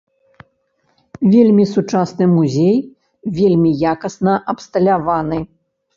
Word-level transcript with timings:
Вельмі 1.33 1.65
сучасны 1.73 2.25
музей, 2.37 2.73
вельмі 3.41 3.75
якасна 3.93 4.33
абсталяваны. 4.55 5.37